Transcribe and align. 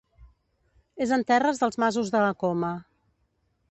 És 1.07 1.13
en 1.19 1.27
terres 1.33 1.63
dels 1.65 1.79
Masos 1.85 2.13
de 2.17 2.25
la 2.27 2.35
Coma. 2.45 2.77